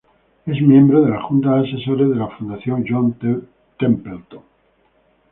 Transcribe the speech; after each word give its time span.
Es 0.47 0.59
miembro 0.59 1.01
de 1.03 1.11
la 1.11 1.21
junta 1.21 1.53
de 1.57 1.67
asesores 1.69 2.09
de 2.09 2.15
la 2.15 2.27
Fundación 2.29 2.83
John 2.89 3.17
Templeton. 3.77 4.41